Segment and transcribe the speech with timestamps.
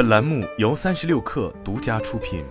[0.00, 2.42] 本栏目由三十六氪独家出品。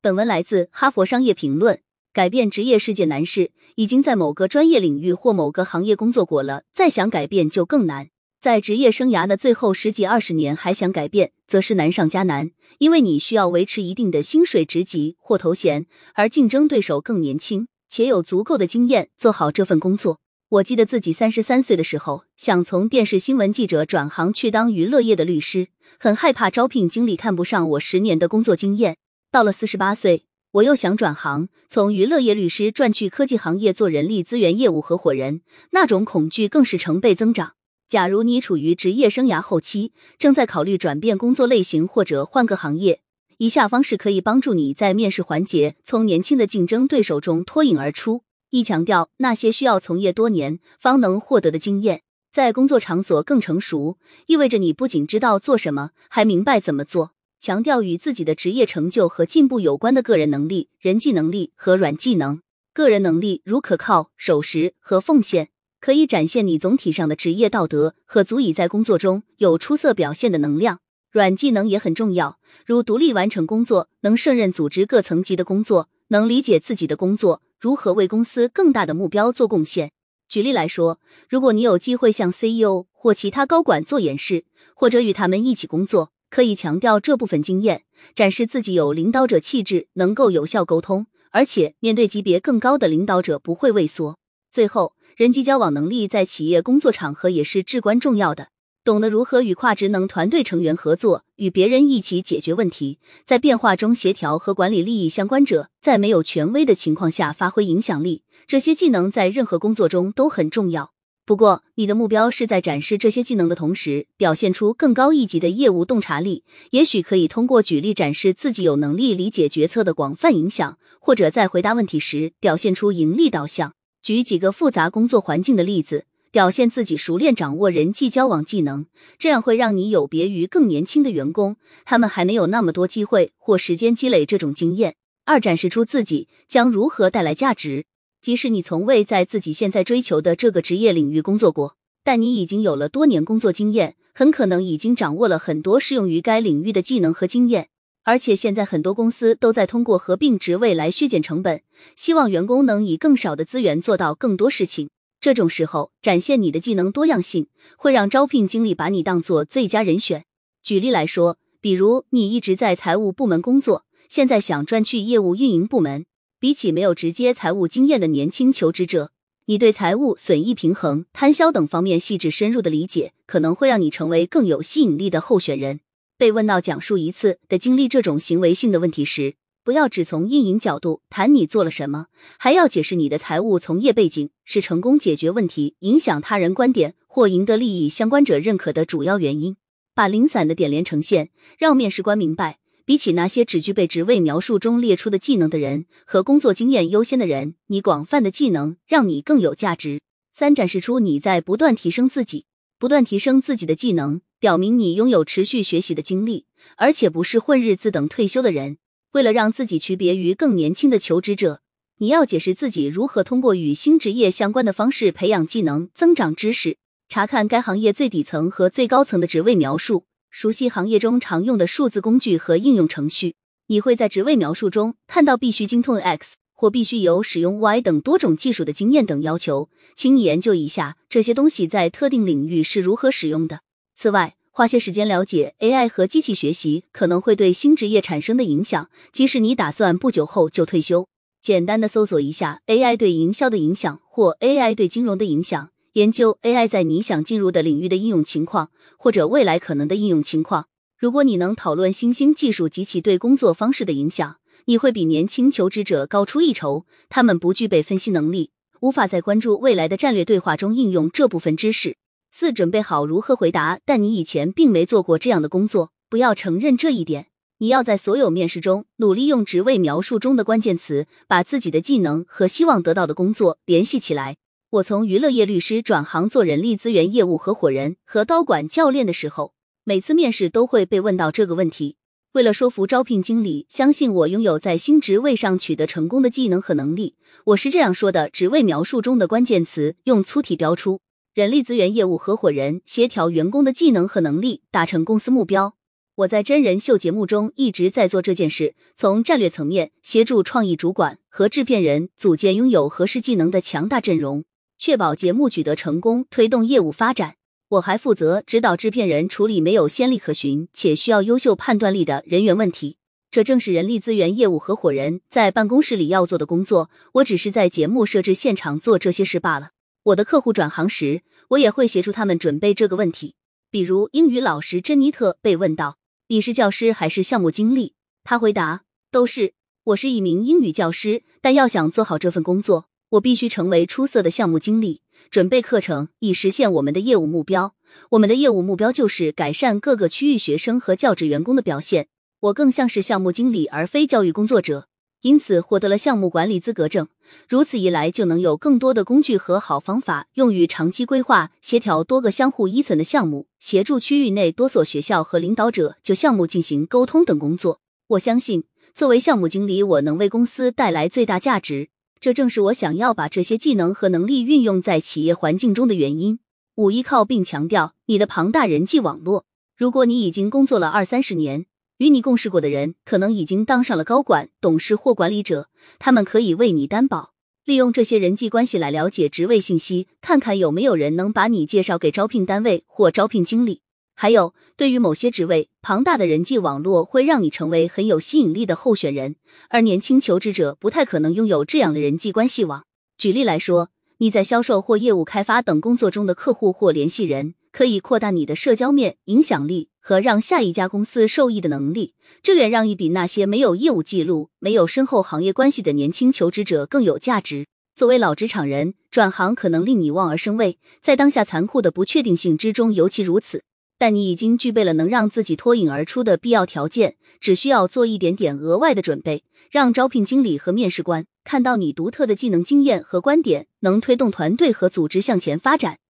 [0.00, 1.76] 本文来自《哈佛商业评论》。
[2.14, 8.08] 改变职业世界难事，已经在某个专业领域或某个行业工作过了，再想改变就更难。
[8.40, 15.84] 在职业生涯的最后十几二十年还想改变，则是难上加难，因为你需要维持一定的薪水、职级或头衔，
[16.14, 20.18] 而竞争对手更年轻且有足够的经验做好这份工作。
[20.52, 28.98] 我记得自己三十三岁的时候，想从电视新闻记者转行去当娱乐业的律师，很害怕招聘经理看不上我十年的工作经验。
[29.30, 37.54] 到了四十八岁，我又想转行，从娱乐业律师转去科技行业做人力资源业务合伙人，那种恐惧更是成倍增长。
[37.88, 43.00] 假如你处于职业生涯后期，正在考虑转变工作类型或者换个行业，
[43.38, 48.24] 以下方式可以帮助你在面试环节从年轻的竞争对手中脱颖而出。
[48.52, 57.12] 一强调那些需要从业多年方能获得的经验，在工作场所更成熟，意味着你不仅知道做什么，还明白怎么做。
[57.40, 62.42] 强调与自己的职业成就和进步有关的个人能力、人际能力和软技能。
[62.74, 65.48] 个人能力如可靠、守时和奉献。
[65.80, 70.80] 可以展现你总体上的职业道德和足以在工作中有出色表现的能量。
[71.10, 79.92] 软技能也很重要，如独立完成工作，能胜任组织各层级的工作，能理解自己的工作如何为公司更大的目标做贡献。
[80.28, 87.84] 举例来说，如果你有机会向 CEO 或其他高管做演示，或者与他们一起工作，可以强调这部分经验，
[88.16, 94.18] 展示自己有领导者气质，能够有效沟通，而且面对级别更高的领导者不会畏缩。
[94.50, 94.94] 最后。
[95.14, 98.48] 人际交往能力在企业工作场合也是至关重要的。
[98.84, 110.92] 懂得如何与跨职能团队成员合作，与别人一起解决问题，在变化中协调和管理利益相关者，在没有权威的情况下发挥影响力，这些技能在任何工作中都很重要。
[111.24, 116.42] 不过，你的目标是在展示这些技能的同时，表现出更高一级的业务洞察力。
[116.70, 123.74] 也许可以通过举例展示自己有能力理解决策的广泛影响，或者在回答问题时表现出盈利导向。
[124.02, 128.86] 举几个复杂工作环境的例子，表现自己熟练掌握人际交往技能，
[129.18, 134.96] 这样会让你有别于更年轻的员工，他们还没有那么多机会或时间积累这种经验。
[135.26, 137.84] 二，展示出自己将如何带来价值。
[138.22, 147.68] 即使你从未在自己现在追求的这个职业领域工作过，但你已经有了多年工作经验，很可能已经掌握了很多适用于该领域的技能和经验。
[148.04, 151.60] 而且现在很多公司都在通过合并职位来削减成本，
[151.94, 154.88] 希望员工能以更少的资源做到更多事情。
[155.22, 157.46] 这种时候展现你的技能多样性，
[157.76, 160.24] 会让招聘经理把你当做最佳人选。
[160.64, 166.06] 举例来说，比如你一直在财务部门工作，现在想转去业务运营部门，
[166.40, 169.12] 比起没有直接财务经验的年轻求职者，
[169.44, 175.78] 你对财务、损益平衡、摊销等方面细致深入的理解，可能会让你成为更有吸引力的候选人。
[176.18, 182.06] 被问到讲述一次的经历这种行为性的问题时，不要只从运营角度谈你做了什么，
[182.36, 189.56] 还要解释你的财务从业背景是成功解决问题、影响他人观点或赢得利益相关者认可的主要原因。
[189.94, 200.00] 把零散的点连成线，让面试官明白，比起那些只具备职位描述中列出的技能的人和工作经验优先的人，你广泛的技能让你更有价值。
[200.34, 202.46] 三、展示出你在不断提升自己，
[202.80, 204.22] 不断提升自己的技能。
[204.40, 206.46] 表明你拥有持续学习的经历，
[206.76, 208.78] 而且不是混日子等退休的人。
[209.12, 211.60] 为了让自己区别于更年轻的求职者，
[211.98, 216.78] 你要解释自己如何通过与新职业相关的方式培养技能、增长知识。
[217.10, 223.34] 查看该行业最底层和最高层的职位描述，熟悉行业中常用的数字工具和应用程序。
[223.66, 229.68] 你会在职位描述中看到必须精通 X 或必须有使用 Y 等多种技术的经验等要求。
[229.94, 233.60] 请你研究一下这些东西在特定领域是如何使用的。
[233.94, 241.08] 此外，花些时间了解 AI 和机器学习可能会对新职业产生的影响，即使你打算不久后就退休。
[241.40, 250.66] 简单的搜索一下 AI 对营销的影响或 AI 对金融的影响，研究 AI 在你想进入的领域的应用情况或者未来可能的应用情况。
[250.98, 254.36] 如果你能讨论新兴技术及其对工作方式的影响，
[254.66, 256.84] 你会比年轻求职者高出一筹。
[257.08, 258.50] 他们不具备分析能力，
[258.82, 261.96] 无法在关注未来的战略对话中应用这部分知识。
[262.34, 267.26] 四、准备好如何回答，但你以前并没做过这样的工作，不要承认这一点。
[267.58, 274.38] 你要在所有面试中努力用职位描述中的关键词，把自己的技能和希望得到的工作联系起来。
[274.70, 279.52] 我从娱乐业律师转行做人力资源业务合伙人和高管教练的时候，
[279.84, 281.96] 每次面试都会被问到这个问题。
[282.32, 291.00] 为了说服招聘经理相信我拥有在新职位上取得成功的技能和能力，我是这样说的：职位描述中的关键词用粗体标出。
[291.34, 295.76] 人力资源业务合伙人协调员工的技能和能力，达成公司目标。
[296.16, 304.44] 我在真人秀节目中一直在做这件事，从战略层面协助创意主管和制片人组建拥有合适技能的强大阵容，
[304.76, 307.36] 确保节目取得成功，推动业务发展。
[307.70, 312.98] 我还负责指导制片人处理没有先例可循且需要优秀判断力的人员问题。
[313.30, 316.90] 这正是人力资源业务合伙人在办公室里要做的工作。
[317.12, 319.70] 我只是在节目设置现场做这些事罢了。
[320.04, 323.36] 我的客户转行时，我也会协助他们准备这个问题。
[323.70, 325.98] 比如英语老师珍妮特被问到。
[326.28, 327.94] 你是教师还是项目经理？
[328.24, 329.54] 他回答：都是。
[329.84, 337.74] 我是一名英语教师，但要想做好这份工作，我必须成为出色的项目经理，准备课程以实现我们的业务目标。
[338.10, 342.08] 我们的业务目标就是改善各个区域学生和教职员工的表现。
[342.40, 344.88] 我更像是项目经理，而非教育工作者。
[345.22, 347.06] 因此获得了项目管理资格证，
[347.48, 357.80] 如此一来就能有更多的工具和好方法用于长期规划、协调多个相互依存的项目，协助区域内多所学校和领导者就项目进行沟通等工作。
[358.08, 358.64] 我相信，
[358.94, 361.88] 作为项目经理，我能为公司带来最大价值。
[362.20, 366.40] 这正是我想要把这些技能和能力运用在企业环境中的原因。
[366.74, 369.44] 五依靠并强调你的庞大人际网络。
[369.76, 371.66] 如果你已经工作了二三十年。
[372.02, 375.68] 与你共事过的人可能已经当上了高管、董事或管理者，
[376.00, 377.32] 他们可以为你担保。
[377.64, 383.82] 利用这些人际关系来了解职位信息，看看有没有人能把你介绍给招聘单位或招聘经理。
[384.16, 389.36] 还有，对于某些职位，庞大的人际网络会让你成为很有吸引力的候选人，
[389.68, 392.84] 而年轻求职者不太可能拥有这样的人际关系网。
[393.16, 397.54] 举例来说，你在销售或业务开发等工作中的客户或联系人。
[397.70, 407.66] 可以扩大你的社交面、影响力和让下一家公司受益的能力，这远让你比那些没有业务记录、没有深厚行业关系的年轻求职者更有价值。
[407.94, 413.62] 作为老职场人，转行可能令你望而生畏，在当下残酷的不确定性之中尤其如此。
[413.98, 425.98] 但你已经具备了能让自己脱颖而出的必要条件，只需要做一点点额外的准备，让招聘经理和面试官看到你独特的技能、经验和观点，能推动团队和组织向前发展。